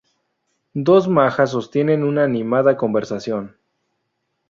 [0.73, 3.55] Dos majas sostienen una animada conversación.